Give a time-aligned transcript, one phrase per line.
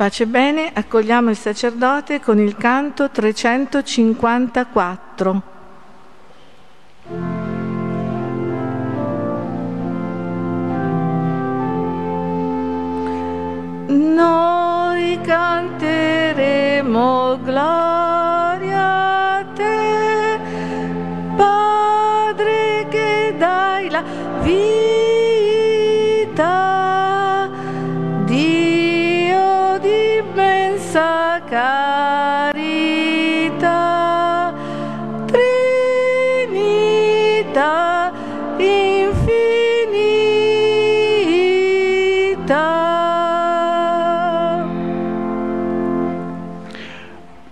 [0.00, 5.49] Pace bene, accogliamo il sacerdote con il canto 354.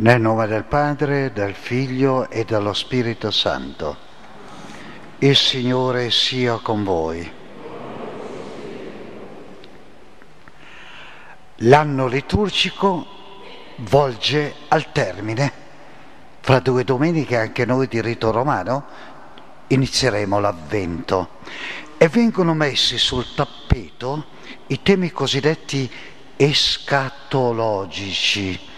[0.09, 3.95] Nel nome del Padre, del Figlio e dello Spirito Santo.
[5.19, 7.31] Il Signore sia con voi.
[11.57, 13.07] L'anno liturgico
[13.81, 15.53] volge al termine.
[16.41, 18.87] Fra due domeniche anche noi di rito romano
[19.67, 21.33] inizieremo l'avvento
[21.99, 24.25] e vengono messi sul tappeto
[24.69, 25.93] i temi cosiddetti
[26.35, 28.77] escatologici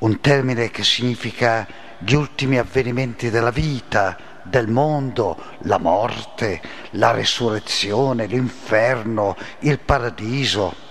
[0.00, 1.66] un termine che significa
[1.98, 6.60] gli ultimi avvenimenti della vita, del mondo, la morte,
[6.92, 10.88] la resurrezione, l'inferno, il paradiso.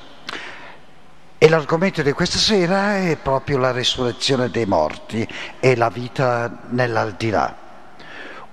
[1.37, 5.27] E l'argomento di questa sera è proprio la resurrezione dei morti
[5.59, 7.67] e la vita nell'aldilà.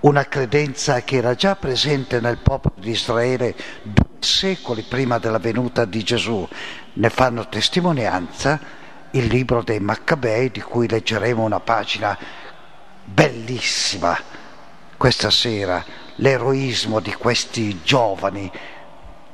[0.01, 5.85] Una credenza che era già presente nel popolo di Israele due secoli prima della venuta
[5.85, 6.47] di Gesù.
[6.95, 8.61] Ne fanno testimonianza
[9.13, 12.17] il libro dei Maccabei di cui leggeremo una pagina
[13.05, 14.19] bellissima
[14.97, 15.85] questa sera,
[16.17, 18.51] l'eroismo di questi giovani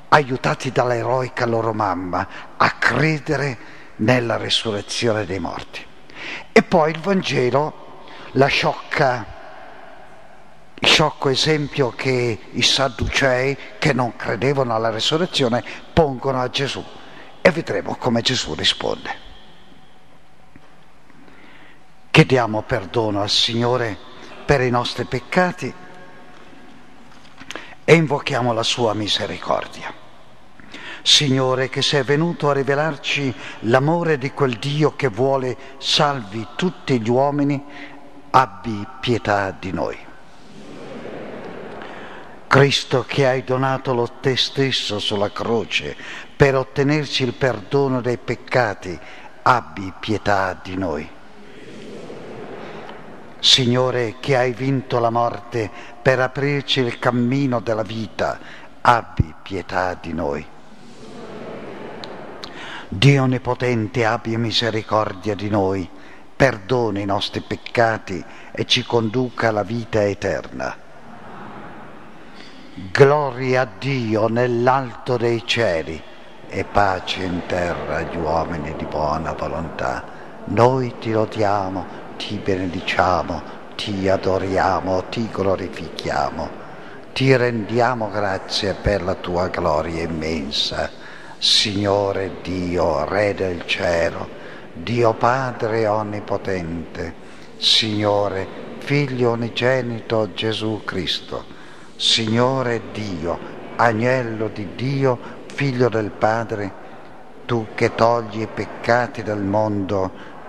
[0.09, 3.59] aiutati dall'eroica loro mamma a credere
[3.97, 5.85] nella resurrezione dei morti.
[6.53, 9.27] E poi il Vangelo, la sciocca,
[10.75, 16.85] il sciocco esempio che i sadducei che non credevano alla resurrezione pongono a Gesù
[17.41, 19.31] e vedremo come Gesù risponde.
[22.13, 23.97] Chiediamo perdono al Signore
[24.45, 25.73] per i nostri peccati
[27.85, 29.91] e invochiamo la sua misericordia.
[31.01, 37.09] Signore, che sei venuto a rivelarci l'amore di quel Dio che vuole salvi tutti gli
[37.09, 37.65] uomini,
[38.29, 39.97] abbi pietà di noi.
[42.47, 45.97] Cristo che hai donato lo te stesso sulla croce
[46.37, 49.01] per ottenerci il perdono dei peccati,
[49.41, 51.21] abbi pietà di noi.
[53.43, 55.69] Signore che hai vinto la morte
[56.01, 58.39] per aprirci il cammino della vita,
[58.81, 60.47] abbi pietà di noi.
[62.89, 65.91] Dio Onnipotente abbi misericordia di noi,
[66.37, 70.77] perdoni i nostri peccati e ci conduca alla vita eterna.
[72.93, 76.01] Gloria a Dio nell'alto dei cieli
[76.47, 80.05] e pace in terra agli uomini di buona volontà.
[80.45, 83.43] Noi ti lodiamo, ti benediciamo,
[83.75, 86.49] ti adoriamo, ti glorifichiamo,
[87.13, 90.89] ti rendiamo grazie per la tua gloria immensa.
[91.39, 94.29] Signore Dio, Re del cielo,
[94.73, 97.13] Dio Padre Onnipotente,
[97.57, 98.47] Signore,
[98.79, 101.45] Figlio unigenito Gesù Cristo,
[101.97, 103.37] Signore Dio,
[103.75, 106.73] Agnello di Dio, Figlio del Padre,
[107.47, 110.31] tu che togli i peccati del mondo,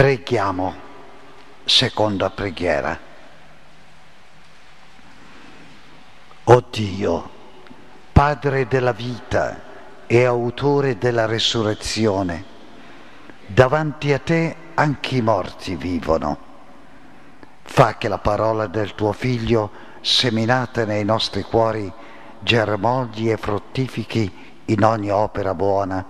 [0.00, 0.74] Preghiamo,
[1.66, 2.98] seconda preghiera.
[6.44, 7.30] O Dio,
[8.10, 9.60] Padre della vita
[10.06, 12.44] e autore della resurrezione,
[13.44, 16.38] davanti a te anche i morti vivono.
[17.60, 19.70] Fa che la parola del tuo Figlio,
[20.00, 21.92] seminata nei nostri cuori,
[22.38, 26.02] germogli e fruttifichi in ogni opera buona,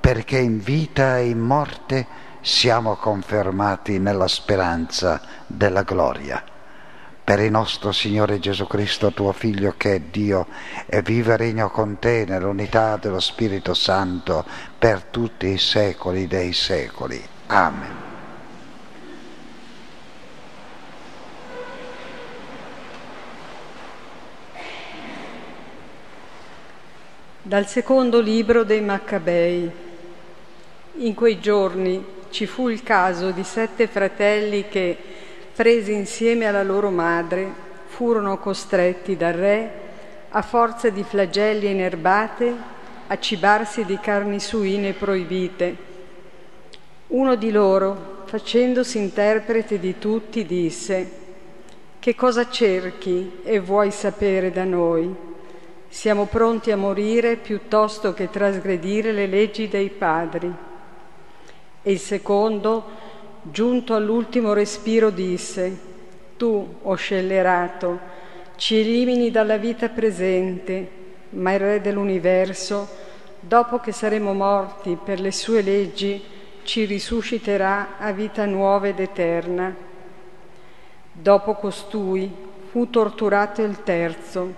[0.00, 6.42] perché in vita e in morte siamo confermati nella speranza della gloria.
[7.28, 10.46] per il nostro Signore Gesù Cristo, tuo Figlio, che è Dio,
[10.86, 14.46] e vive e regna con te nell'unità dello Spirito Santo
[14.78, 17.22] per tutti i secoli dei secoli.
[17.48, 17.96] Amen.
[27.42, 29.70] Dal secondo libro dei Maccabei.
[31.00, 34.96] In quei giorni ci fu il caso di sette fratelli che
[35.54, 39.70] presi insieme alla loro madre, furono costretti dal re,
[40.28, 42.54] a forza di flagelli inerbate,
[43.08, 45.76] a cibarsi di carni suine proibite.
[47.08, 51.10] Uno di loro, facendosi interprete di tutti, disse,
[51.98, 55.12] Che cosa cerchi e vuoi sapere da noi?
[55.88, 60.66] Siamo pronti a morire piuttosto che trasgredire le leggi dei padri.
[61.88, 62.84] E il secondo,
[63.40, 65.74] giunto all'ultimo respiro, disse,
[66.36, 67.98] Tu, o scellerato,
[68.56, 70.90] ci elimini dalla vita presente,
[71.30, 72.86] ma il Re dell'universo,
[73.40, 76.22] dopo che saremo morti per le sue leggi,
[76.62, 79.74] ci risusciterà a vita nuova ed eterna.
[81.10, 82.30] Dopo costui
[82.70, 84.52] fu torturato il terzo,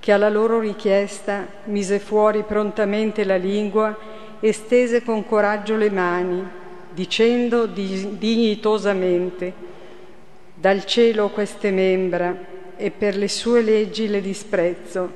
[0.00, 3.94] che alla loro richiesta mise fuori prontamente la lingua
[4.40, 6.64] e stese con coraggio le mani
[6.96, 9.52] dicendo dignitosamente,
[10.54, 12.34] dal cielo queste membra
[12.74, 15.12] e per le sue leggi le disprezzo,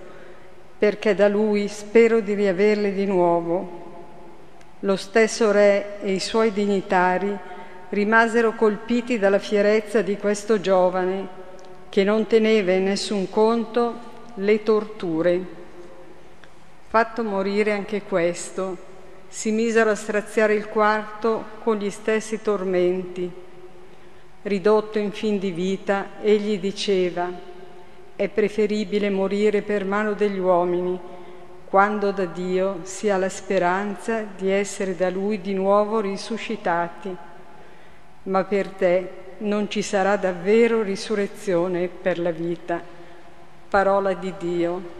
[0.78, 3.78] perché da lui spero di riaverle di nuovo.
[4.80, 7.34] Lo stesso re e i suoi dignitari
[7.88, 11.28] rimasero colpiti dalla fierezza di questo giovane
[11.88, 13.94] che non teneva in nessun conto
[14.34, 15.42] le torture.
[16.88, 18.88] Fatto morire anche questo,
[19.30, 23.30] si misero a straziare il quarto con gli stessi tormenti.
[24.42, 27.30] Ridotto in fin di vita, egli diceva,
[28.16, 30.98] è preferibile morire per mano degli uomini,
[31.64, 37.16] quando da Dio si ha la speranza di essere da Lui di nuovo risuscitati.
[38.24, 42.82] Ma per te non ci sarà davvero risurrezione per la vita.
[43.68, 44.99] Parola di Dio.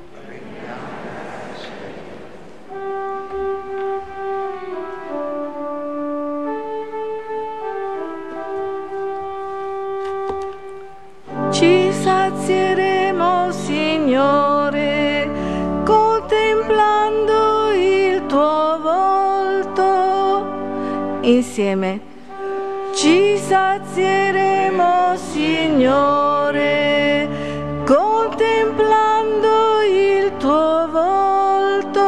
[21.30, 22.00] Insieme.
[22.94, 26.58] Ci sazieremo, Signore,
[27.86, 32.00] contemplando il tuo volto.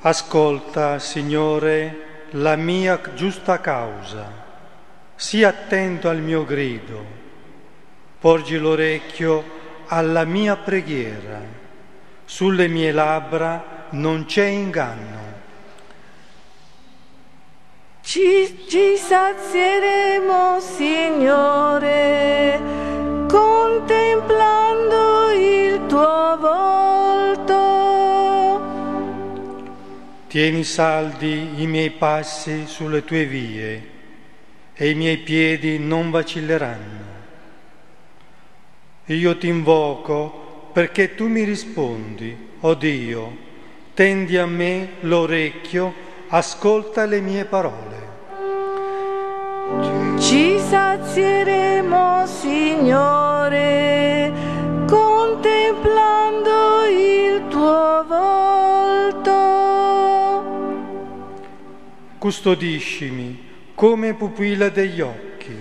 [0.00, 4.38] Ascolta, Signore, la mia giusta causa
[5.20, 7.04] Sii attento al mio grido,
[8.20, 9.42] porgi l'orecchio
[9.88, 11.40] alla mia preghiera,
[12.24, 15.17] sulle mie labbra non c'è inganno.
[18.08, 22.58] Ci, ci sazieremo, Signore,
[23.28, 27.52] contemplando il tuo volto.
[30.26, 33.88] Tieni saldi i miei passi sulle tue vie
[34.72, 37.04] e i miei piedi non vacilleranno.
[39.04, 43.36] Io ti invoco perché tu mi rispondi, o oh Dio,
[43.92, 47.96] tendi a me l'orecchio, ascolta le mie parole.
[50.18, 54.32] Ci sazieremo, Signore,
[54.86, 59.36] contemplando il tuo volto.
[62.18, 65.56] Custodiscimi come pupilla degli occhi,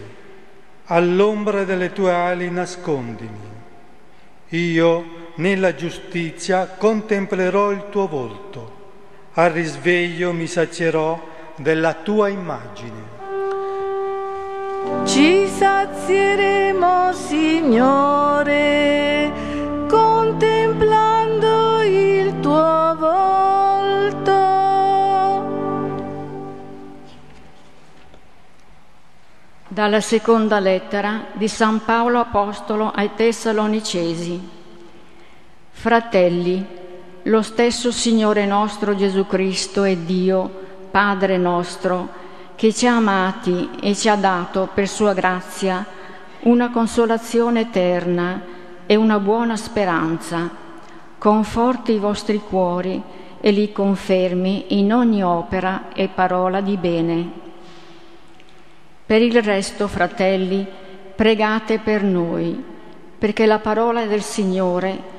[0.85, 3.45] all'ombra delle tue ali nascondimi.
[4.49, 5.05] Io
[5.35, 8.76] nella giustizia contemplerò il tuo volto,
[9.39, 11.19] al risveglio mi sazierò
[11.57, 13.15] della tua immagine.
[15.05, 18.15] Ci sazieremo, Signore,
[19.87, 24.31] contemplando il tuo volto.
[29.67, 34.49] Dalla seconda lettera di San Paolo Apostolo ai Tessalonicesi.
[35.69, 36.76] Fratelli,
[37.27, 40.49] lo stesso Signore nostro Gesù Cristo è Dio,
[40.89, 42.09] Padre nostro,
[42.55, 45.85] che ci ha amati e ci ha dato per sua grazia
[46.41, 48.41] una consolazione eterna
[48.85, 50.49] e una buona speranza.
[51.17, 53.01] Conforti i vostri cuori
[53.41, 57.45] e li confermi in ogni opera e parola di bene
[59.07, 60.67] per il resto, fratelli,
[61.15, 62.61] pregate per noi,
[63.17, 65.15] perché la parola del Signore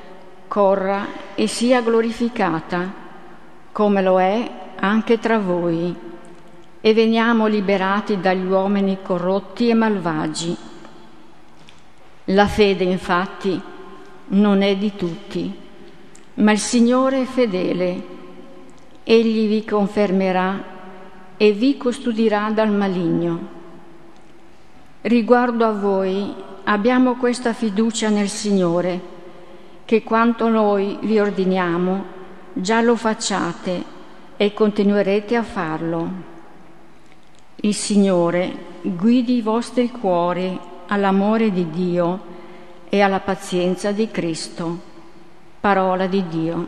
[0.49, 2.91] corra e sia glorificata,
[3.71, 5.95] come lo è anche tra voi,
[6.81, 10.57] e veniamo liberati dagli uomini corrotti e malvagi.
[12.25, 13.61] La fede, infatti,
[14.29, 15.55] non è di tutti,
[16.35, 18.17] ma il Signore è fedele.
[19.03, 20.77] Egli vi confermerà
[21.37, 23.57] e vi custodirà dal maligno.
[25.01, 29.17] Riguardo a voi abbiamo questa fiducia nel Signore
[29.89, 32.05] che quanto noi vi ordiniamo
[32.53, 33.83] già lo facciate
[34.37, 36.11] e continuerete a farlo.
[37.55, 42.21] Il Signore guidi i vostri cuori all'amore di Dio
[42.87, 44.79] e alla pazienza di Cristo.
[45.59, 46.67] Parola di Dio.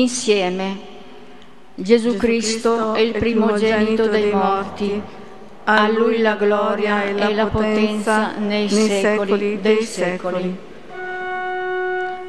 [0.00, 0.88] Insieme.
[1.74, 5.00] Gesù Cristo è il primogenito dei morti,
[5.64, 10.68] a Lui la gloria e la potenza nei secoli dei secoli.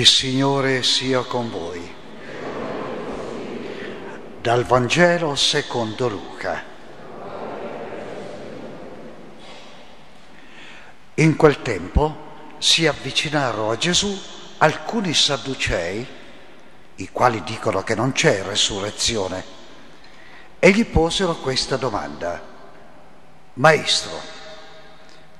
[0.00, 1.94] Il Signore sia con voi.
[4.40, 6.64] Dal Vangelo secondo Luca.
[11.16, 12.16] In quel tempo
[12.56, 14.18] si avvicinarono a Gesù
[14.56, 16.06] alcuni sadducei,
[16.94, 19.44] i quali dicono che non c'è resurrezione,
[20.58, 22.42] e gli posero questa domanda.
[23.52, 24.18] Maestro,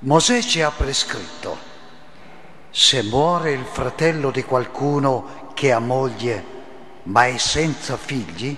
[0.00, 1.69] Mosè ci ha prescritto
[2.70, 6.58] se muore il fratello di qualcuno che ha moglie
[7.04, 8.56] ma è senza figli,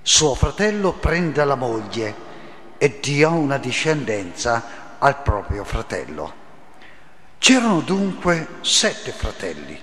[0.00, 2.30] suo fratello prenda la moglie
[2.78, 6.40] e dia una discendenza al proprio fratello.
[7.38, 9.78] C'erano dunque sette fratelli.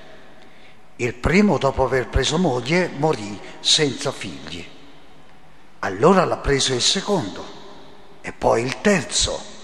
[0.95, 4.65] Il primo, dopo aver preso moglie, morì senza figli.
[5.79, 7.45] Allora l'ha preso il secondo
[8.21, 9.57] e poi il terzo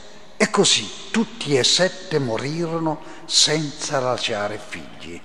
[0.46, 5.20] e così tutti e sette morirono senza lasciare figli.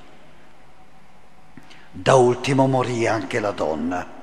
[1.90, 4.18] Da ultimo morì anche la donna.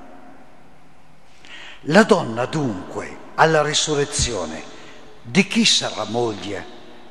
[1.82, 4.76] La donna dunque, alla risurrezione,
[5.22, 6.64] di chi sarà moglie,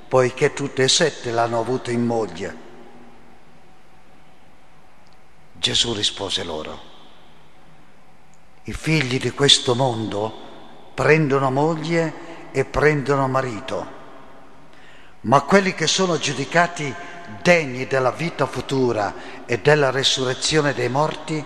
[0.08, 2.65] poiché tutte e sette l'hanno avuto in moglie?
[5.53, 6.82] Gesù rispose loro,
[8.63, 10.46] i figli di questo mondo
[10.94, 12.26] prendono moglie
[12.57, 13.85] e prendono marito,
[15.21, 16.91] ma quelli che sono giudicati
[17.43, 21.45] degni della vita futura e della resurrezione dei morti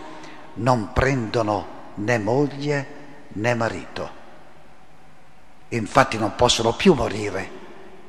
[0.54, 2.88] non prendono né moglie
[3.34, 4.10] né marito.
[5.68, 7.60] Infatti non possono più morire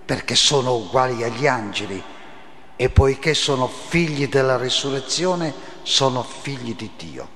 [0.05, 2.01] perché sono uguali agli angeli
[2.77, 7.29] e poiché sono figli della risurrezione sono figli di Dio.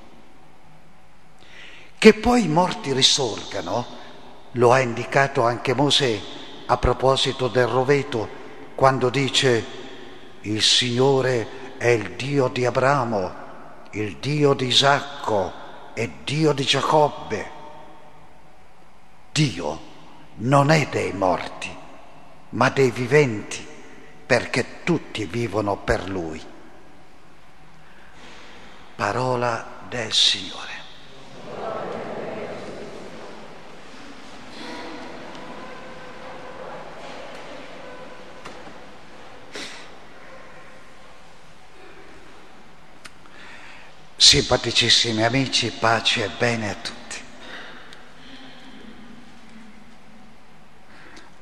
[1.99, 3.96] Che poi i morti risorgano
[4.56, 6.20] lo ha indicato anche Mosè
[6.66, 8.28] a proposito del roveto,
[8.75, 9.64] quando dice
[10.42, 13.44] il Signore è il Dio di Abramo,
[13.92, 15.52] il Dio di Isacco
[15.94, 17.50] e Dio di Giacobbe.
[19.32, 19.80] Dio
[20.36, 21.75] non è dei morti,
[22.50, 23.66] ma dei viventi,
[24.26, 26.42] perché tutti vivono per Lui.
[28.94, 30.75] Parola del Signore.
[44.26, 47.16] Simpaticissimi amici, pace e bene a tutti.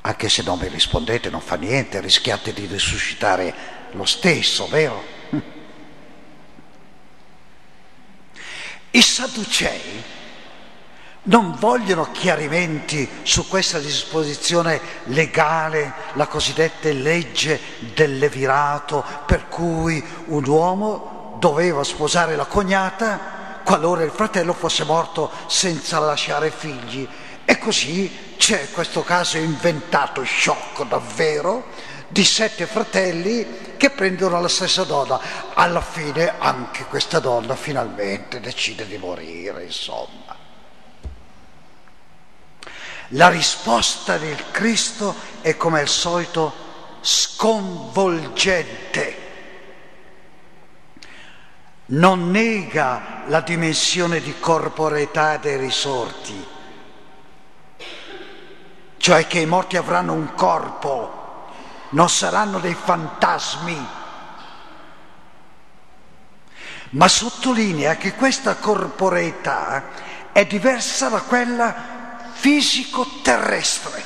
[0.01, 3.55] Anche se non mi rispondete non fa niente, rischiate di risuscitare
[3.93, 5.03] lo stesso, vero?
[8.91, 10.03] I Sadducei
[11.23, 17.59] non vogliono chiarimenti su questa disposizione legale, la cosiddetta legge
[17.95, 25.31] del levirato, per cui un uomo doveva sposare la cognata qualora il fratello fosse morto
[25.47, 27.07] senza lasciare figli.
[27.43, 31.65] E così c'è questo caso inventato, sciocco davvero,
[32.07, 35.19] di sette fratelli che prendono la stessa donna.
[35.55, 40.43] Alla fine anche questa donna finalmente decide di morire, insomma.
[43.09, 46.53] La risposta del Cristo è come al solito
[47.01, 49.14] sconvolgente.
[51.87, 56.47] Non nega la dimensione di corporeità dei risorti,
[58.97, 61.45] cioè che i morti avranno un corpo,
[61.89, 63.87] non saranno dei fantasmi,
[66.89, 69.83] ma sottolinea che questa corporeità
[70.31, 71.75] è diversa da quella
[72.31, 74.03] fisico terrestre.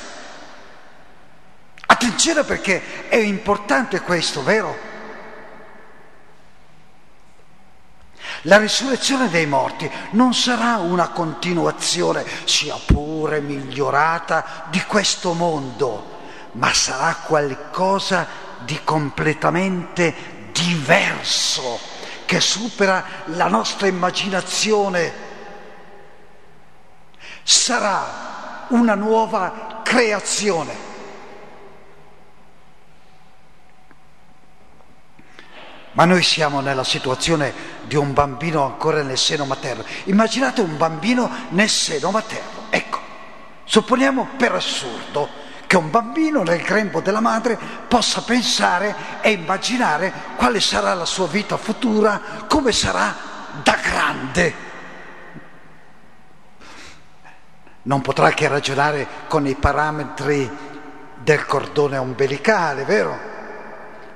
[1.86, 4.89] Attenzione perché è importante questo, vero?
[8.44, 16.18] La risurrezione dei morti non sarà una continuazione, sia pure migliorata, di questo mondo,
[16.52, 18.26] ma sarà qualcosa
[18.60, 21.78] di completamente diverso,
[22.24, 25.28] che supera la nostra immaginazione.
[27.42, 30.89] Sarà una nuova creazione.
[35.92, 39.84] Ma noi siamo nella situazione di un bambino ancora nel seno materno.
[40.04, 42.66] Immaginate un bambino nel seno materno.
[42.70, 43.00] Ecco,
[43.64, 45.28] supponiamo per assurdo
[45.66, 51.26] che un bambino nel grembo della madre possa pensare e immaginare quale sarà la sua
[51.26, 53.14] vita futura, come sarà
[53.62, 54.68] da grande.
[57.82, 60.48] non potrà che ragionare con i parametri
[61.16, 63.29] del cordone ombelicale, vero?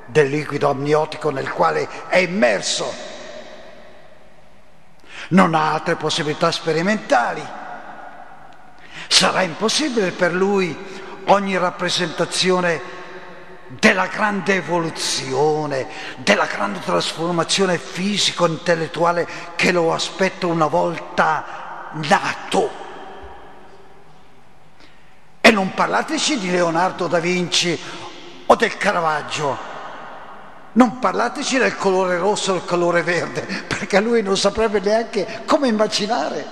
[0.07, 2.93] Del liquido amniotico nel quale è immerso.
[5.29, 7.43] Non ha altre possibilità sperimentali.
[9.09, 10.77] Sarà impossibile per lui
[11.27, 13.03] ogni rappresentazione
[13.69, 15.87] della grande evoluzione,
[16.19, 22.83] della grande trasformazione fisico-intellettuale che lo aspetta una volta nato.
[25.40, 27.79] E non parlateci di Leonardo da Vinci
[28.47, 29.73] o del Caravaggio.
[30.76, 35.68] Non parlateci del colore rosso o del colore verde, perché lui non saprebbe neanche come
[35.68, 36.44] immaginare.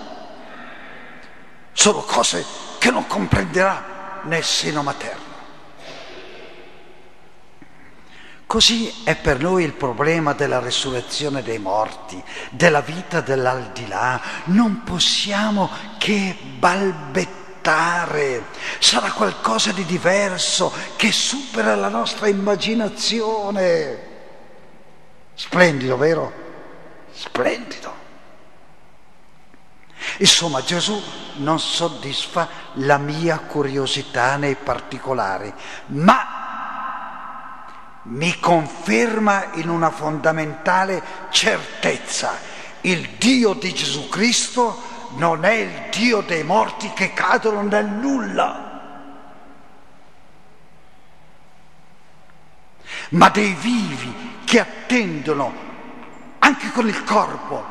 [1.73, 2.45] Sono cose
[2.79, 5.31] che non comprenderà nel seno materno.
[8.47, 14.21] Così è per noi il problema della resurrezione dei morti, della vita dell'aldilà.
[14.45, 18.45] Non possiamo che balbettare
[18.79, 24.11] sarà qualcosa di diverso che supera la nostra immaginazione.
[25.43, 26.33] Splendido, vero?
[27.11, 27.93] Splendido.
[30.19, 31.03] Insomma, Gesù
[31.39, 35.53] non soddisfa la mia curiosità nei particolari,
[35.87, 36.27] ma
[38.05, 42.39] mi conferma in una fondamentale certezza.
[42.83, 44.81] Il Dio di Gesù Cristo
[45.17, 48.81] non è il Dio dei morti che cadono nel nulla,
[53.11, 55.51] ma dei vivi che attendono
[56.41, 57.65] anche con il corpo,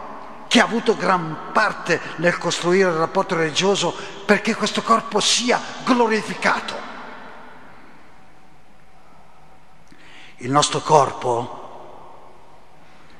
[0.47, 6.73] che ha avuto gran parte nel costruire il rapporto religioso perché questo corpo sia glorificato.
[10.37, 11.59] Il nostro corpo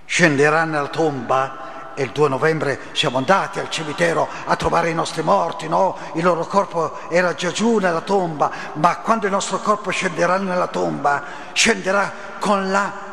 [0.06, 5.22] scenderà nella tomba e il 2 novembre siamo andati al cimitero a trovare i nostri
[5.22, 5.96] morti, no?
[6.14, 10.66] Il loro corpo era già giù nella tomba, ma quando il nostro corpo scenderà nella
[10.66, 13.10] tomba, scenderà con la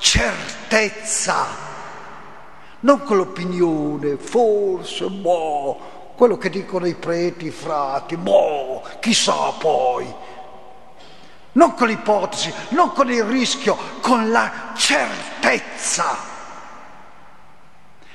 [0.00, 1.46] certezza,
[2.80, 10.12] non con l'opinione, forse, boh, quello che dicono i preti, i frati, boh, chissà poi.
[11.52, 16.16] Non con l'ipotesi, non con il rischio, con la certezza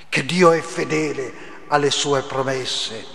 [0.10, 1.34] che Dio è fedele
[1.68, 3.06] alle sue promesse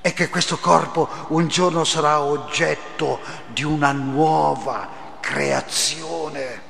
[0.00, 4.88] e che questo corpo un giorno sarà oggetto di una nuova
[5.20, 6.67] creazione.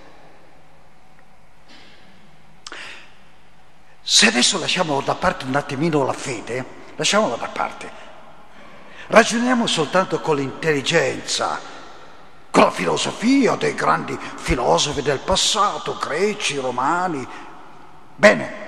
[4.10, 6.64] Se adesso lasciamo da parte un attimino la fede,
[6.96, 7.92] lasciamola da parte,
[9.08, 11.60] ragioniamo soltanto con l'intelligenza,
[12.50, 17.28] con la filosofia dei grandi filosofi del passato, greci, romani.
[18.16, 18.66] Bene,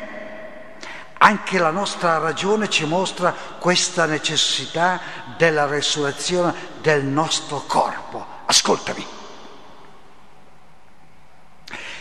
[1.22, 5.00] Anche la nostra ragione ci mostra questa necessità
[5.38, 8.26] della resurrezione del nostro corpo.
[8.44, 9.06] Ascoltami.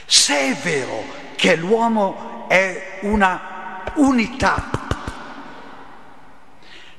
[0.05, 1.03] Se è vero
[1.35, 4.71] che l'uomo è una unità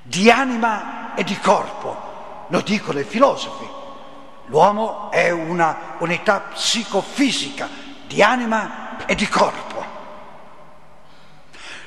[0.01, 3.69] di anima e di corpo, lo dicono i filosofi,
[4.47, 7.69] l'uomo è una unità psicofisica
[8.07, 9.85] di anima e di corpo.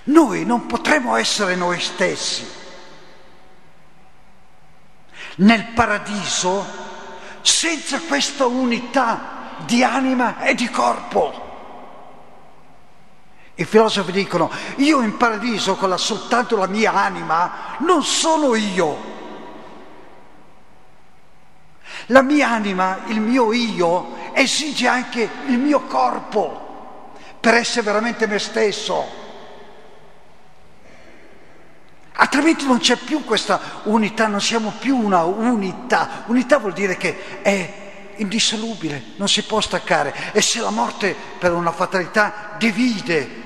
[0.06, 2.45] Noi non potremo essere noi stessi.
[5.38, 6.65] Nel paradiso
[7.41, 11.42] senza questa unità di anima e di corpo.
[13.56, 19.12] I filosofi dicono, io in paradiso con la, soltanto la mia anima non sono io.
[22.08, 28.39] La mia anima, il mio io, esige anche il mio corpo per essere veramente me
[28.39, 29.22] stesso.
[32.13, 36.24] Altrimenti non c'è più questa unità, non siamo più una unità.
[36.26, 37.83] Unità vuol dire che è
[38.17, 40.32] indissolubile, non si può staccare.
[40.32, 43.41] E se la morte per una fatalità divide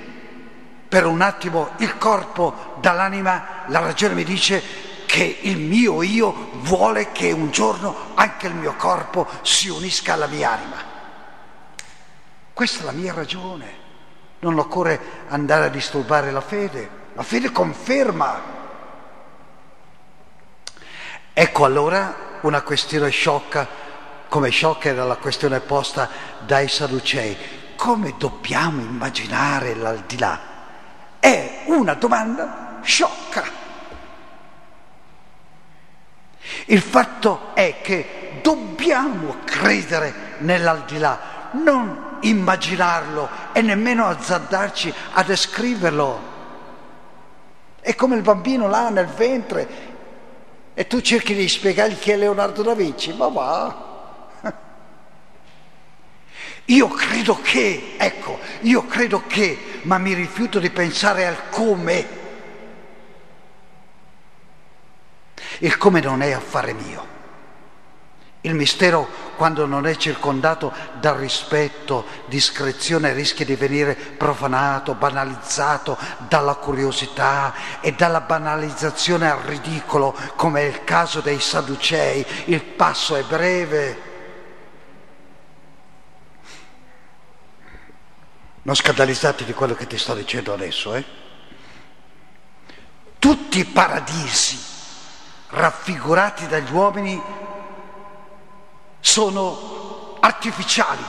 [0.88, 7.12] per un attimo il corpo dall'anima, la ragione mi dice che il mio io vuole
[7.12, 10.96] che un giorno anche il mio corpo si unisca alla mia anima.
[12.54, 13.86] Questa è la mia ragione.
[14.40, 15.00] Non occorre
[15.30, 17.06] andare a disturbare la fede.
[17.14, 18.56] La fede conferma
[21.40, 23.68] Ecco allora una questione sciocca,
[24.28, 26.10] come sciocca era la questione posta
[26.46, 27.38] dai Sadducei.
[27.76, 30.40] Come dobbiamo immaginare l'aldilà?
[31.20, 33.66] È una domanda sciocca.
[36.66, 46.36] Il fatto è che dobbiamo credere nell'aldilà, non immaginarlo e nemmeno azzardarci a descriverlo.
[47.80, 49.68] È come il bambino là nel ventre
[50.74, 53.87] e tu cerchi di spiegargli chi è Leonardo da Vinci, ma va.
[56.70, 62.08] Io credo che, ecco, io credo che, ma mi rifiuto di pensare al come.
[65.60, 67.16] Il come non è affare mio.
[68.42, 76.56] Il mistero, quando non è circondato dal rispetto, discrezione, rischia di venire profanato, banalizzato dalla
[76.56, 82.26] curiosità e dalla banalizzazione al ridicolo, come è il caso dei Sadducei.
[82.46, 84.07] Il passo è breve.
[88.68, 91.02] Non scandalizzati di quello che ti sto dicendo adesso, eh?
[93.18, 94.60] Tutti i paradisi
[95.52, 97.22] raffigurati dagli uomini
[99.00, 101.04] sono artificiali.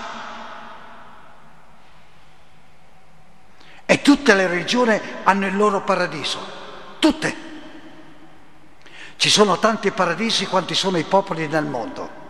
[3.87, 6.38] E tutte le religioni hanno il loro paradiso,
[7.01, 7.37] tutte.
[9.16, 12.28] Ci sono tanti paradisi quanti sono i popoli nel mondo.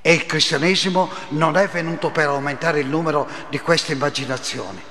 [0.00, 4.82] E il cristianesimo non è venuto per aumentare il numero di queste immaginazioni.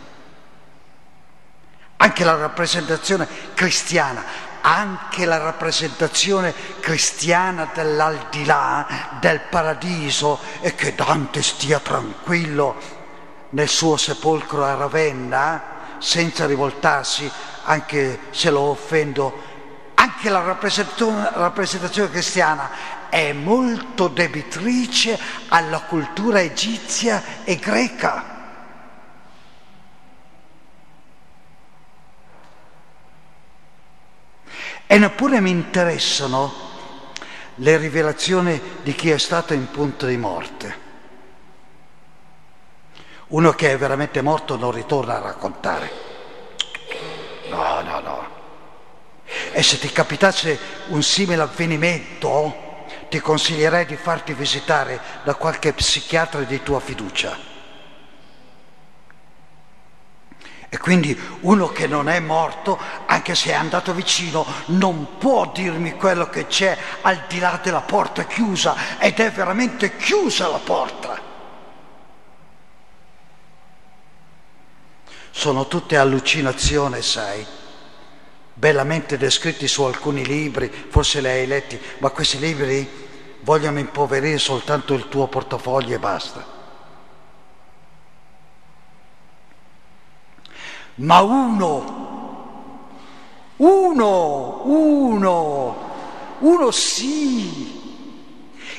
[1.98, 11.80] Anche la rappresentazione cristiana anche la rappresentazione cristiana dell'aldilà, del paradiso e che Dante stia
[11.80, 12.76] tranquillo
[13.52, 17.32] nel suo sepolcro a Ravenna senza rivoltarsi
[17.64, 19.56] anche se lo offendo.
[19.96, 22.70] Anche la rappresentazione, rappresentazione cristiana
[23.10, 28.36] è molto debitrice alla cultura egizia e greca.
[34.86, 36.66] E neppure mi interessano
[37.56, 40.86] le rivelazioni di chi è stato in punto di morte.
[43.28, 45.92] Uno che è veramente morto non ritorna a raccontare.
[47.50, 48.28] No, no, no.
[49.52, 52.67] E se ti capitasse un simile avvenimento,
[53.10, 57.56] ti consiglierei di farti visitare da qualche psichiatra di tua fiducia
[60.70, 65.94] E quindi uno che non è morto, anche se è andato vicino, non può dirmi
[65.94, 71.22] quello che c'è al di là della porta chiusa ed è veramente chiusa la porta.
[75.32, 77.46] Sono tutte allucinazioni, sai,
[78.58, 82.90] bellamente descritti su alcuni libri, forse li hai letti, ma questi libri
[83.42, 86.56] vogliono impoverire soltanto il tuo portafoglio e basta.
[90.98, 92.80] ma uno,
[93.58, 95.76] uno, uno,
[96.40, 97.82] uno sì,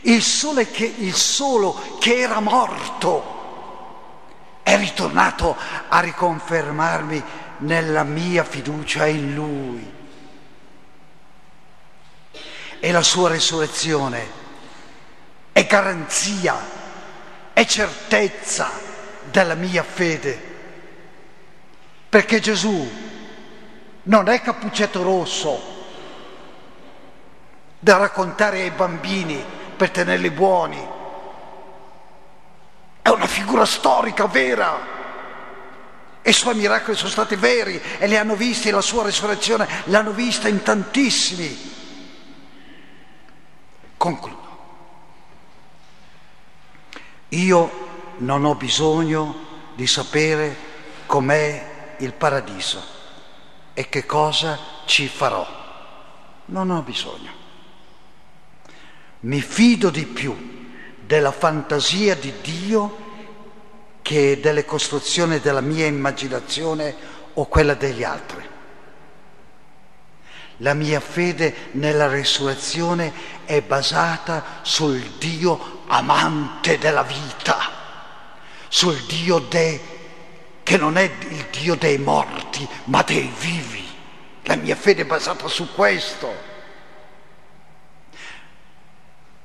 [0.03, 3.37] il, sole che, il solo che era morto
[4.62, 5.57] è ritornato
[5.88, 7.23] a riconfermarmi
[7.59, 9.92] nella mia fiducia in Lui.
[12.81, 14.27] E la sua risurrezione
[15.53, 16.57] è garanzia,
[17.53, 18.71] è certezza
[19.31, 20.47] della mia fede.
[22.09, 22.90] Perché Gesù
[24.05, 25.77] non è cappuccetto rosso
[27.81, 29.44] da raccontare ai bambini
[29.77, 30.88] per tenerli buoni.
[33.03, 34.98] È una figura storica vera.
[36.29, 40.12] E i suoi miracoli sono stati veri e li hanno visti, la sua risurrezione l'hanno
[40.12, 41.57] vista in tantissimi.
[43.97, 44.59] Concludo.
[47.29, 47.88] Io
[48.19, 50.55] non ho bisogno di sapere
[51.07, 52.85] com'è il paradiso
[53.73, 55.47] e che cosa ci farò.
[56.45, 57.33] Non ho bisogno.
[59.21, 60.37] Mi fido di più
[61.07, 63.07] della fantasia di Dio
[64.09, 66.97] che delle costruzioni della mia immaginazione
[67.35, 68.42] o quella degli altri.
[70.57, 73.12] La mia fede nella risurrezione
[73.44, 77.59] è basata sul Dio amante della vita,
[78.68, 79.79] sul Dio dei,
[80.62, 83.87] che non è il Dio dei morti, ma dei vivi.
[84.44, 86.33] La mia fede è basata su questo.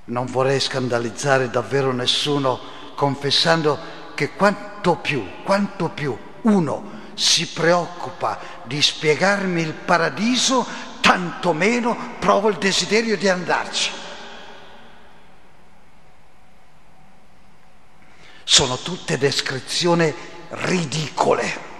[0.06, 8.82] Non vorrei scandalizzare davvero nessuno confessando che quanto più, quanto più uno si preoccupa di
[8.82, 10.66] spiegarmi il paradiso,
[11.02, 13.92] tanto meno provo il desiderio di andarci.
[18.44, 20.14] Sono tutte descrizioni
[20.50, 21.72] ridicole.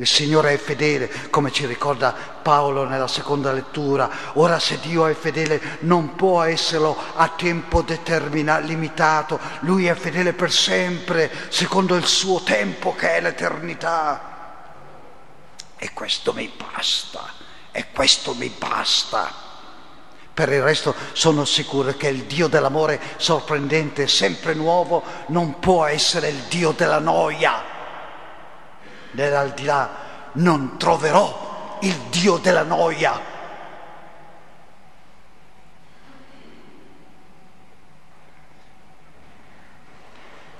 [0.00, 4.08] Il Signore è fedele, come ci ricorda Paolo nella seconda lettura.
[4.34, 9.38] Ora se Dio è fedele non può esserlo a tempo determinato, limitato.
[9.60, 14.22] Lui è fedele per sempre, secondo il suo tempo che è l'eternità.
[15.76, 17.30] E questo mi basta,
[17.70, 19.30] e questo mi basta.
[20.32, 26.28] Per il resto sono sicuro che il Dio dell'amore sorprendente, sempre nuovo, non può essere
[26.28, 27.69] il Dio della noia
[29.12, 33.38] nell'aldilà non troverò il Dio della noia.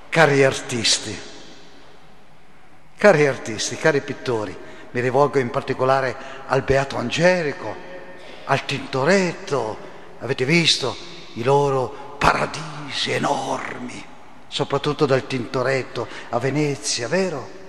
[0.08, 1.16] Cari artisti,
[2.96, 4.56] cari artisti, cari pittori,
[4.90, 7.76] mi rivolgo in particolare al Beato Angelico,
[8.44, 9.78] al Tintoretto,
[10.18, 10.96] avete visto
[11.34, 14.04] i loro paradisi enormi,
[14.48, 17.59] soprattutto dal Tintoretto a Venezia, vero?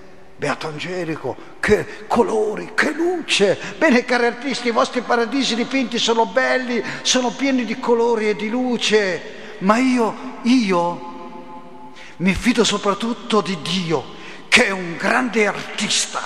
[0.42, 3.56] Beato Angelico, che colori, che luce.
[3.78, 8.50] Bene, cari artisti, i vostri paradisi dipinti sono belli, sono pieni di colori e di
[8.50, 14.16] luce, ma io, io mi fido soprattutto di Dio,
[14.50, 16.24] che è un grande artista.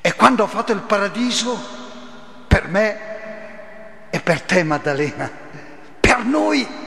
[0.00, 1.60] E quando ho fatto il paradiso,
[2.46, 5.28] per me e per te Maddalena,
[5.98, 6.81] per noi,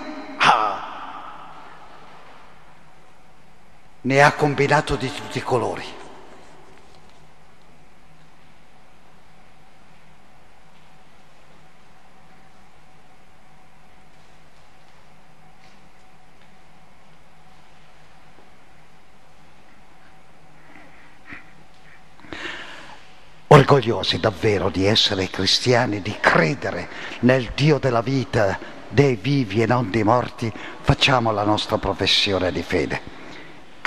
[4.06, 5.84] ne ha combinato di tutti i colori.
[23.48, 26.90] Orgogliosi davvero di essere cristiani, di credere
[27.22, 32.62] nel Dio della vita, dei vivi e non dei morti, facciamo la nostra professione di
[32.62, 33.15] fede.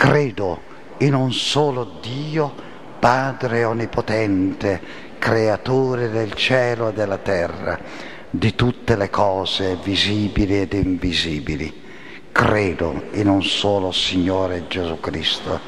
[0.01, 0.61] Credo
[0.99, 2.55] in un solo Dio,
[3.01, 4.81] Padre Onnipotente,
[5.19, 7.77] Creatore del cielo e della terra,
[8.31, 11.83] di tutte le cose visibili ed invisibili.
[12.31, 15.59] Credo in un solo Signore Gesù Cristo,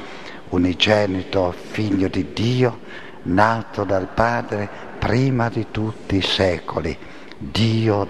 [0.50, 2.78] unigenito Figlio di Dio,
[3.22, 4.68] nato dal Padre
[5.00, 6.96] prima di tutti i secoli,
[7.36, 8.06] Dio,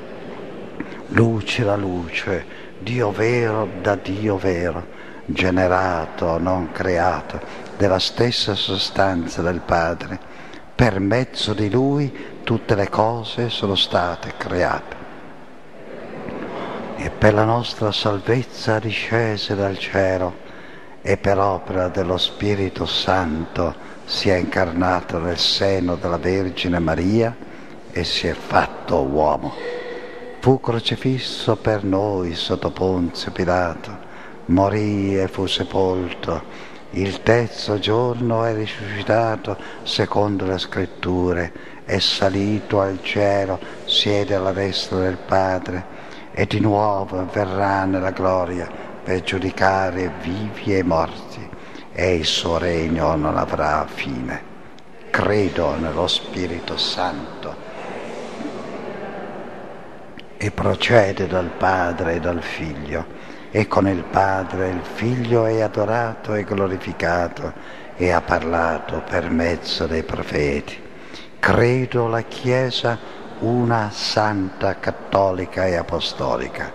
[1.06, 2.44] luce la luce,
[2.78, 7.40] Dio vero da Dio vero generato, non creato,
[7.76, 10.18] della stessa sostanza del Padre.
[10.74, 14.96] Per mezzo di Lui tutte le cose sono state create.
[16.96, 20.48] E per la nostra salvezza discese dal cielo
[21.02, 27.34] e per opera dello Spirito Santo si è incarnato nel seno della Vergine Maria
[27.90, 29.54] e si è fatto uomo.
[30.40, 34.08] Fu crocifisso per noi sotto Ponzio Pilato
[34.50, 36.68] morì e fu sepolto.
[36.90, 41.52] Il terzo giorno è risuscitato secondo le scritture,
[41.84, 45.98] è salito al cielo, siede alla destra del Padre
[46.32, 48.68] e di nuovo verrà nella gloria
[49.02, 51.48] per giudicare vivi e morti
[51.92, 54.48] e il suo regno non avrà fine.
[55.10, 57.68] Credo nello Spirito Santo
[60.36, 66.34] e procede dal Padre e dal Figlio e con il Padre il Figlio è adorato
[66.34, 67.52] e glorificato
[67.96, 70.88] e ha parlato per mezzo dei profeti.
[71.38, 72.98] Credo la Chiesa
[73.40, 76.72] una santa, cattolica e apostolica.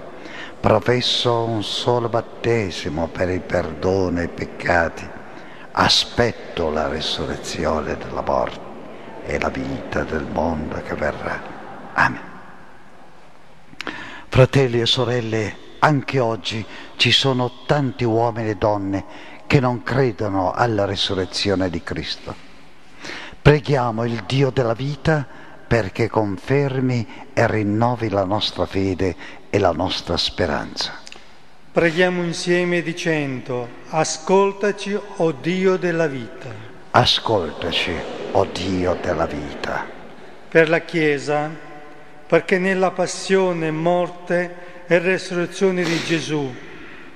[0.59, 5.07] Professo un solo battesimo per il perdono dei peccati.
[5.71, 8.59] Aspetto la risurrezione della morte
[9.25, 11.41] e la vita del mondo che verrà.
[11.93, 12.33] Amen.
[14.27, 19.05] Fratelli e sorelle, anche oggi ci sono tanti uomini e donne
[19.47, 22.35] che non credono alla risurrezione di Cristo.
[23.41, 25.25] Preghiamo il Dio della vita
[25.67, 29.15] perché confermi e rinnovi la nostra fede
[29.49, 30.99] e la nostra speranza.
[31.71, 36.49] Preghiamo insieme dicendo, ascoltaci, o oh Dio della vita.
[36.91, 37.91] Ascoltaci,
[38.31, 39.85] o oh Dio della vita.
[40.47, 41.49] Per la Chiesa,
[42.25, 44.55] perché nella passione, morte
[44.88, 46.54] e resurrezione di Gesù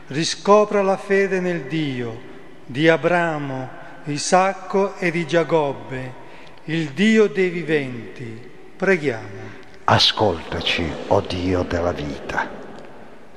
[0.08, 2.28] riscopra la fede nel Dio
[2.66, 3.70] di Abramo,
[4.06, 6.14] Isacco e di Giacobbe,
[6.66, 8.48] il Dio dei viventi.
[8.76, 9.58] Preghiamo.
[9.86, 12.48] Ascoltaci, o oh Dio della vita.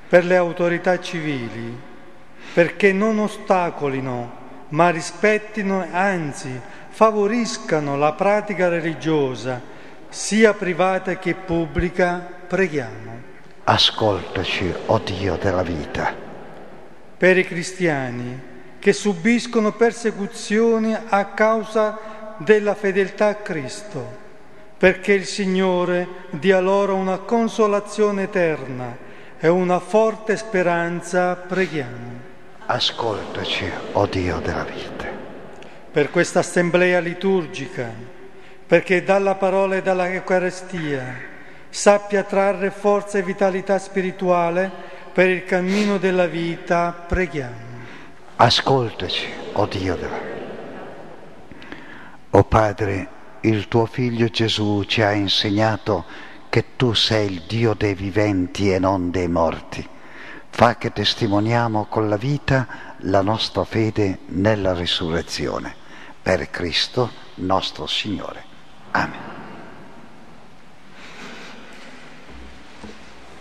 [0.08, 1.74] Per le autorità civili,
[2.52, 9.60] perché non ostacolino, ma rispettino, anzi favoriscano la pratica religiosa
[10.10, 13.31] sia privata che pubblica, preghiamo.
[13.64, 16.12] Ascoltaci, o oh Dio della vita.
[17.16, 21.96] Per i cristiani che subiscono persecuzioni a causa
[22.38, 24.18] della fedeltà a Cristo,
[24.76, 28.96] perché il Signore dia loro una consolazione eterna
[29.38, 32.20] e una forte speranza, preghiamo.
[32.66, 35.06] Ascoltaci, o oh Dio della vita.
[35.92, 37.88] Per questa assemblea liturgica,
[38.66, 41.30] perché dalla parola e dalla Eucaristia
[41.72, 44.70] sappia trarre forza e vitalità spirituale
[45.10, 47.70] per il cammino della vita, preghiamo.
[48.36, 49.94] Ascoltaci, o oh Dio
[52.30, 53.08] O oh Padre,
[53.40, 56.04] il tuo Figlio Gesù ci ha insegnato
[56.50, 59.88] che tu sei il Dio dei viventi e non dei morti.
[60.50, 62.66] Fa che testimoniamo con la vita
[62.98, 65.74] la nostra fede nella risurrezione.
[66.20, 68.44] Per Cristo nostro Signore.
[68.90, 69.31] Amen.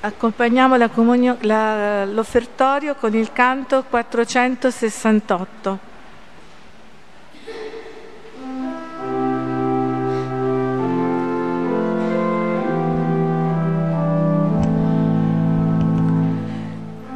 [0.04, 5.78] Accompagniamo l'offertorio con il canto 468.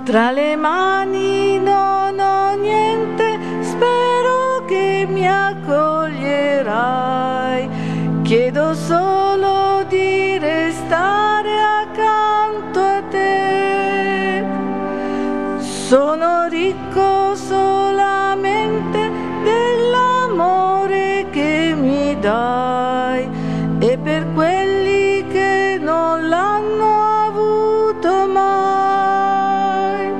[0.04, 7.68] Tra le mani non ho niente, spero che mi accoglierai
[8.22, 9.35] Chiedo solo
[15.88, 19.12] Sono ricco solamente
[19.44, 23.30] dell'amore che mi dai
[23.78, 30.12] e per quelli che non l'hanno avuto mai.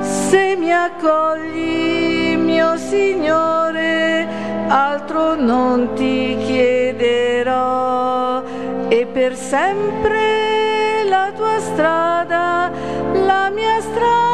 [0.00, 4.26] Se mi accogli, mio Signore,
[4.68, 8.42] altro non ti chiederò
[8.88, 12.70] e per sempre la tua strada,
[13.12, 14.31] la mia strada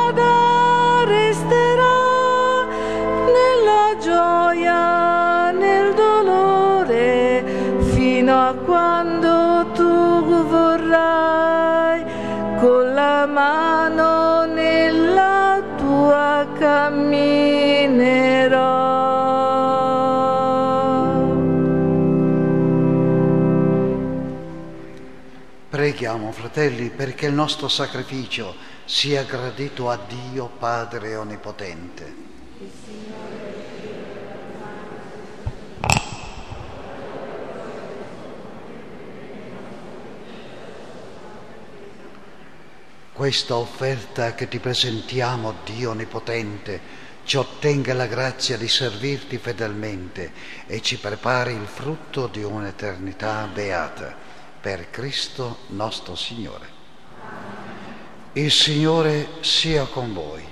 [25.69, 28.55] Preghiamo, fratelli, perché il nostro sacrificio
[28.87, 32.15] sia gradito a Dio Padre Onnipotente.
[43.13, 46.81] Questa offerta che ti presentiamo, Dio Onnipotente,
[47.25, 50.33] ci ottenga la grazia di servirti fedelmente
[50.67, 54.28] e ci prepari il frutto di un'eternità beata
[54.61, 56.77] per Cristo nostro Signore.
[58.33, 60.45] Il Signore sia con voi.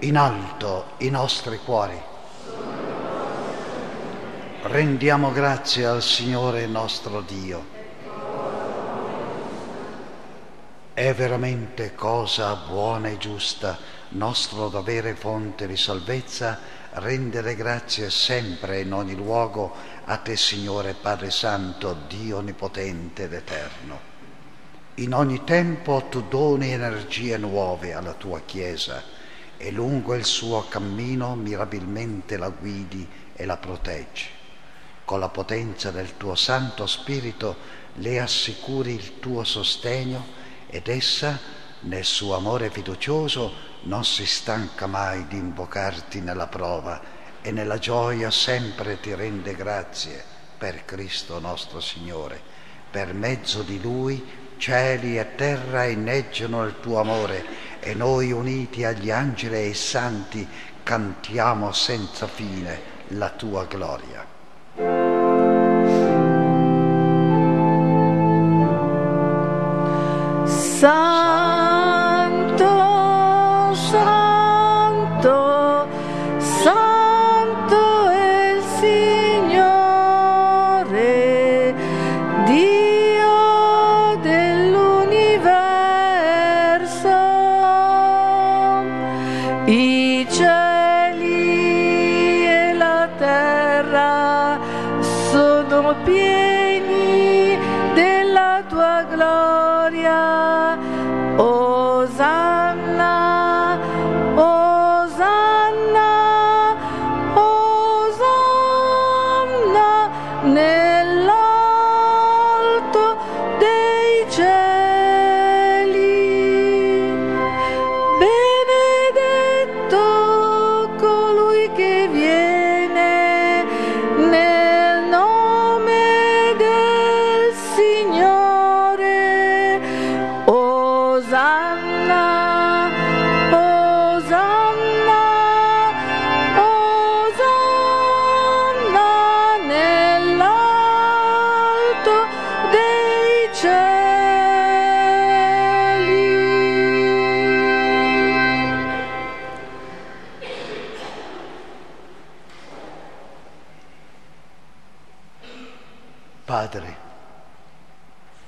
[0.00, 2.00] In alto i nostri cuori.
[4.62, 7.66] Rendiamo grazie al Signore nostro Dio.
[10.94, 13.78] È veramente cosa buona e giusta
[14.10, 16.58] nostro dovere fonte di salvezza,
[16.94, 19.74] rendere grazie sempre in ogni luogo
[20.04, 24.10] a te, Signore Padre Santo, Dio Onnipotente ed Eterno.
[24.96, 29.02] In ogni tempo tu doni energie nuove alla tua Chiesa
[29.56, 34.26] e lungo il suo cammino mirabilmente la guidi e la proteggi.
[35.04, 37.56] Con la potenza del tuo Santo Spirito
[37.94, 40.24] le assicuri il tuo sostegno
[40.66, 41.38] ed essa,
[41.80, 47.00] nel suo amore fiducioso, non si stanca mai di invocarti nella prova
[47.40, 50.22] e nella gioia sempre ti rende grazie
[50.56, 52.40] per Cristo nostro Signore.
[52.90, 57.44] Per mezzo di Lui cieli e terra inneggiano il tuo amore
[57.80, 60.46] e noi uniti agli angeli e ai santi
[60.84, 64.24] cantiamo senza fine la tua gloria.
[70.44, 71.11] Santo,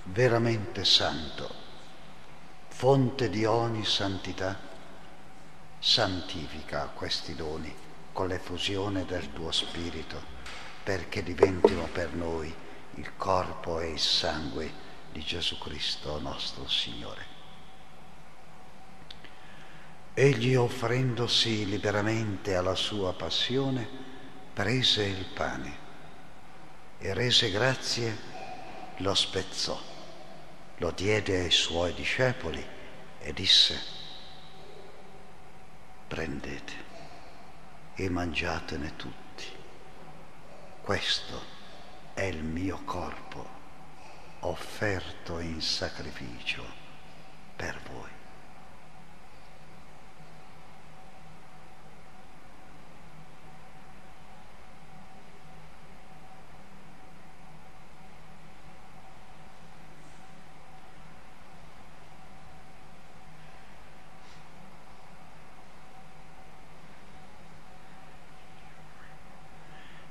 [0.05, 1.53] veramente santo,
[2.69, 4.59] fonte di ogni santità,
[5.79, 7.75] santifica questi doni
[8.13, 10.33] con l'effusione del tuo Spirito,
[10.83, 12.55] perché diventino per noi
[12.95, 14.73] il corpo e il sangue
[15.13, 17.33] di Gesù Cristo nostro Signore.
[20.17, 23.89] Egli, offrendosi liberamente alla sua passione,
[24.53, 25.83] prese il pane
[26.99, 28.17] e rese grazie,
[28.99, 29.77] lo spezzò,
[30.79, 32.65] lo diede ai suoi discepoli
[33.21, 33.81] e disse,
[36.09, 36.73] prendete
[37.95, 39.47] e mangiatene tutti.
[40.83, 41.43] Questo
[42.13, 43.63] è il mio corpo
[44.41, 46.65] offerto in sacrificio
[47.57, 48.13] per voi.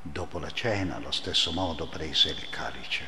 [0.06, 3.06] Dopo la cena, allo stesso modo, prese il calice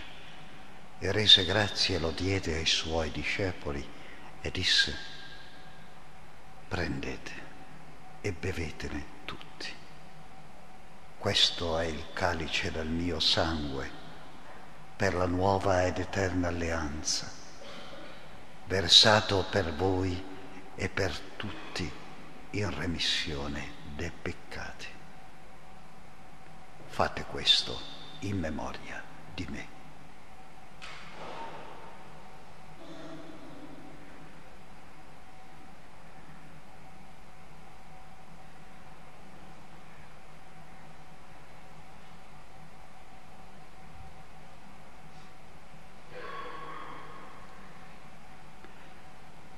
[1.00, 3.82] e rese grazie e lo diede ai suoi discepoli
[4.42, 4.94] e disse,
[6.68, 7.32] prendete
[8.20, 9.74] e bevetene tutti.
[11.18, 13.90] Questo è il calice del mio sangue
[14.98, 17.32] per la nuova ed eterna alleanza,
[18.66, 20.22] versato per voi
[20.76, 21.90] e per tutti
[22.50, 24.88] in remissione dei peccati.
[26.96, 27.78] Fate questo
[28.20, 29.68] in memoria di me.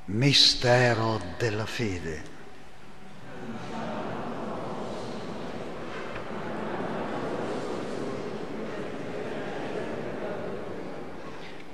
[0.06, 2.37] Mistero della fede.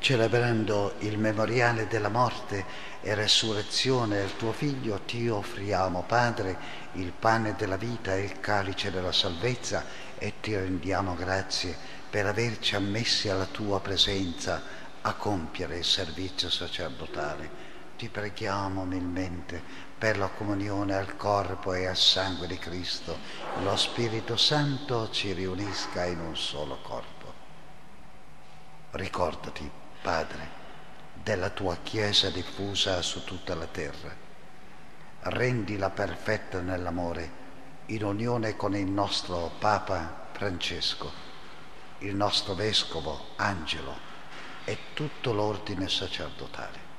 [0.03, 2.65] Celebrando il memoriale della morte
[2.99, 6.57] e resurrezione del tuo Figlio, ti offriamo, Padre,
[6.95, 9.85] il pane della vita e il calice della salvezza
[10.17, 11.73] e ti rendiamo grazie
[12.09, 14.61] per averci ammessi alla tua presenza
[14.99, 19.63] a compiere il servizio sacerdotale ti preghiamo umilmente
[19.97, 23.17] per la comunione al corpo e al sangue di Cristo,
[23.61, 27.33] lo Spirito Santo ci riunisca in un solo corpo.
[28.91, 30.49] Ricordati, Padre,
[31.13, 34.13] della tua Chiesa diffusa su tutta la terra.
[35.21, 37.41] Rendila perfetta nell'amore,
[37.85, 41.09] in unione con il nostro Papa Francesco,
[41.99, 43.97] il nostro Vescovo Angelo
[44.65, 46.91] e tutto l'ordine sacerdotale.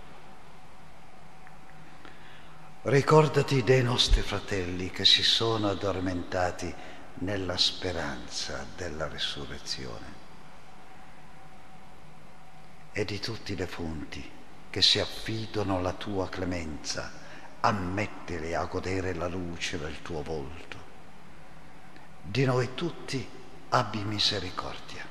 [2.84, 6.74] Ricordati dei nostri fratelli che si sono addormentati
[7.16, 10.13] nella speranza della risurrezione
[12.96, 14.30] e di tutti i defunti
[14.70, 17.10] che si affidano alla tua clemenza,
[17.60, 20.76] ammettili a godere la luce del tuo volto.
[22.22, 23.28] Di noi tutti
[23.70, 25.04] abbi misericordia.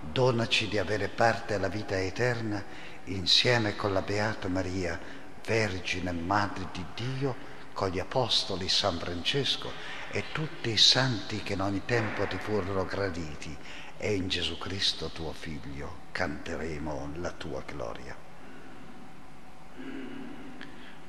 [0.00, 2.62] Donaci di avere parte alla vita eterna
[3.04, 5.00] insieme con la Beata Maria,
[5.44, 7.34] Vergine Madre di Dio,
[7.72, 9.72] con gli Apostoli San Francesco
[10.10, 13.56] e tutti i santi che in ogni tempo ti furono graditi
[13.98, 18.16] e in Gesù Cristo tuo Figlio canteremo la tua gloria.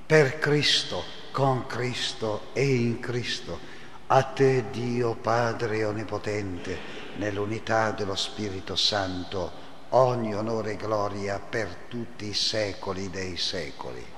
[0.06, 3.60] Per Cristo, con Cristo e in Cristo,
[4.08, 6.78] a te Dio Padre Onnipotente,
[7.18, 9.52] nell'unità dello Spirito Santo,
[9.90, 14.18] ogni onore e gloria per tutti i secoli dei secoli.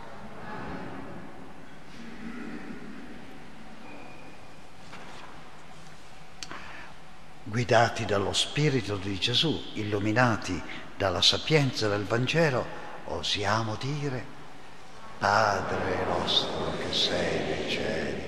[7.52, 10.60] Guidati dallo Spirito di Gesù, illuminati
[10.96, 12.66] dalla sapienza del Vangelo,
[13.08, 14.24] osiamo dire,
[15.18, 18.22] Padre nostro che sei nei cieli,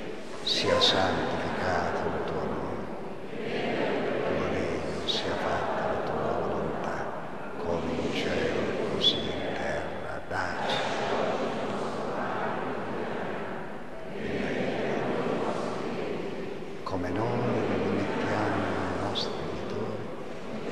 [0.44, 7.12] sia santificato il tuo nome, il tuo regno sia fatta la tua volontà,
[7.60, 10.76] come in cielo e così in terra, dacci.
[16.84, 17.54] Come noi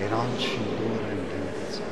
[0.01, 1.89] e non ci indurre in tentazione.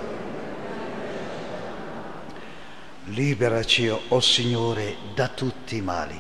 [3.20, 6.18] Liberaci, o oh Signore, da tutti i mali.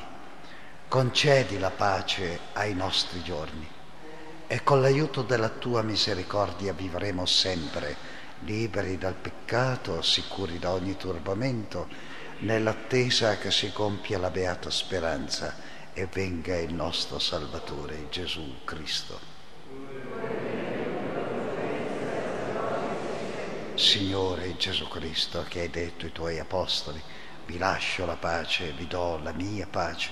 [0.89, 3.65] Concedi la pace ai nostri giorni
[4.45, 7.95] e con l'aiuto della tua misericordia vivremo sempre
[8.41, 11.87] liberi dal peccato, sicuri da ogni turbamento,
[12.39, 15.55] nell'attesa che si compia la beata speranza
[15.93, 19.28] e venga il nostro Salvatore Gesù Cristo.
[23.79, 27.01] Signore Gesù Cristo, che hai detto ai tuoi apostoli,
[27.45, 30.09] vi lascio la pace, vi do la mia pace,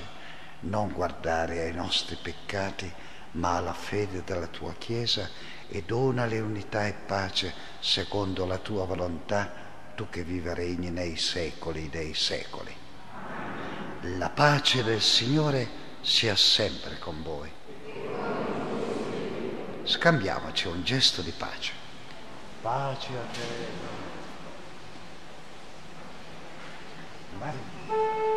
[0.62, 2.90] non guardare ai nostri peccati,
[3.32, 5.30] ma alla fede della tua Chiesa
[5.68, 9.52] e donale unità e pace secondo la tua volontà,
[9.96, 12.74] tu che vive regni nei secoli dei secoli.
[14.18, 17.52] La pace del Signore sia sempre con voi.
[19.84, 21.87] Scambiamoci un gesto di pace.
[22.68, 23.48] Pace a te.
[27.32, 28.37] Agnello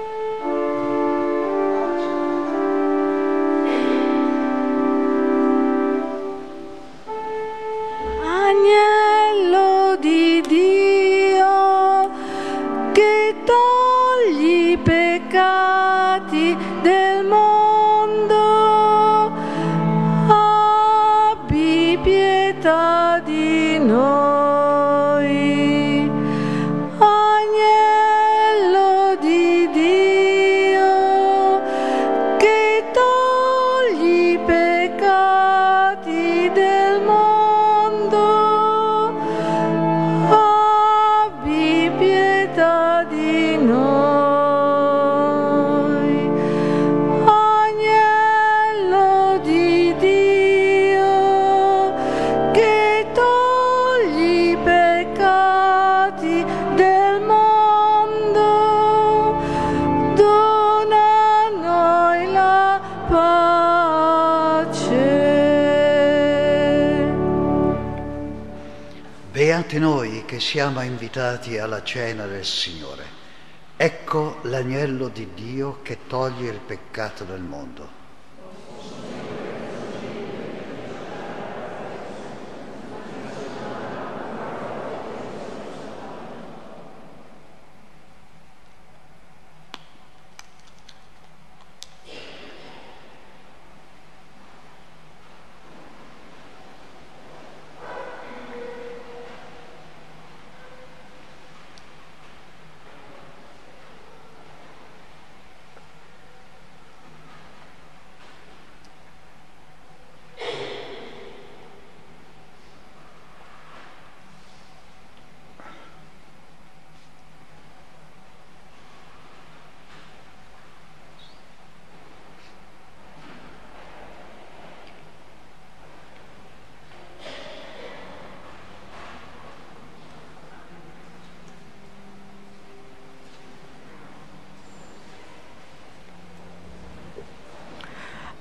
[70.41, 73.18] siamo invitati alla cena del Signore.
[73.76, 77.89] Ecco l'agnello di Dio che toglie il peccato del mondo.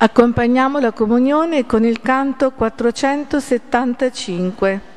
[0.02, 4.89] Accompagniamo la comunione con il canto 475.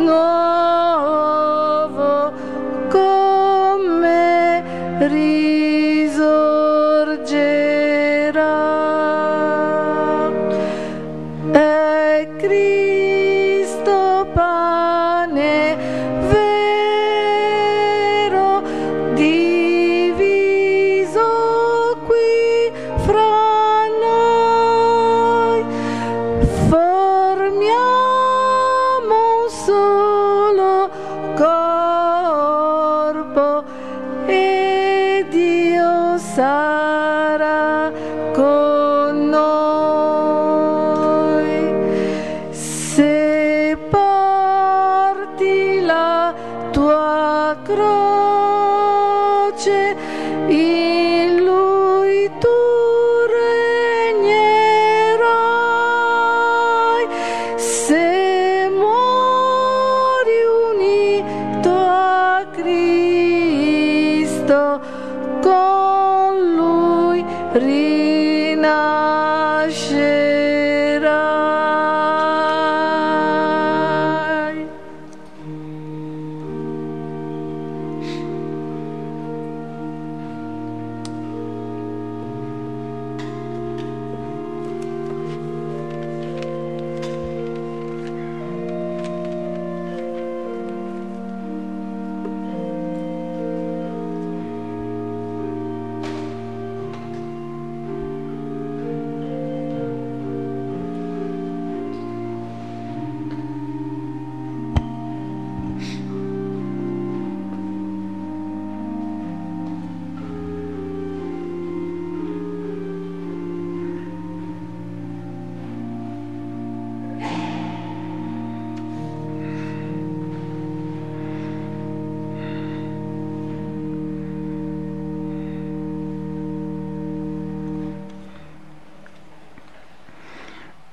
[0.00, 0.39] Но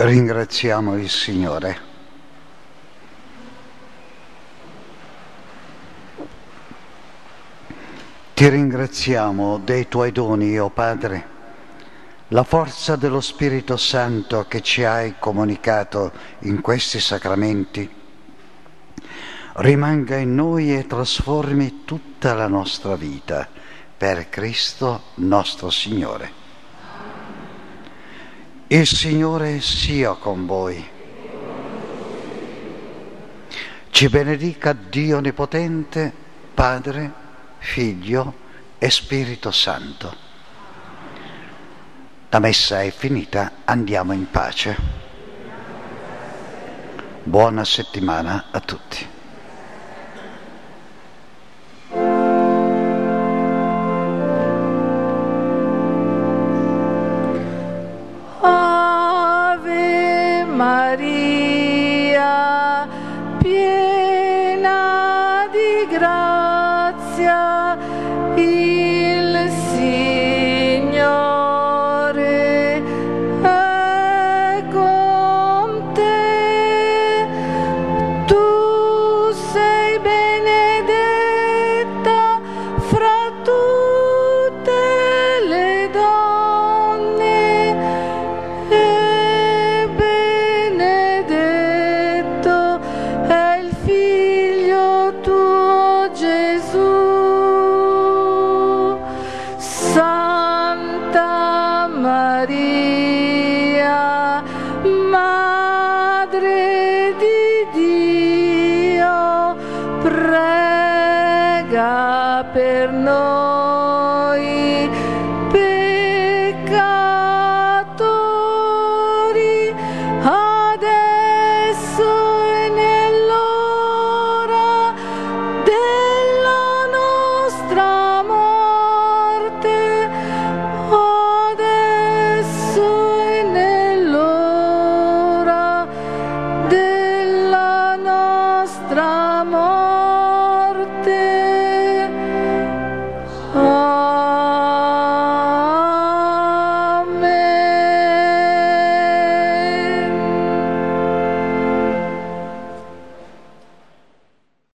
[0.08, 1.78] Ringraziamo il Signore.
[8.34, 11.28] Ti ringraziamo dei tuoi doni, o oh Padre,
[12.30, 17.94] la forza dello Spirito Santo che ci hai comunicato in questi sacramenti
[19.56, 23.46] rimanga in noi e trasformi tutta la nostra vita
[23.98, 26.37] per Cristo nostro Signore.
[28.70, 30.86] Il Signore sia con voi.
[33.90, 36.12] Ci benedica Dio Onnipotente,
[36.54, 37.14] Padre,
[37.60, 38.34] Figlio
[38.78, 40.14] e Spirito Santo.
[42.28, 44.76] La messa è finita, andiamo in pace.
[47.24, 49.17] Buona settimana a tutti.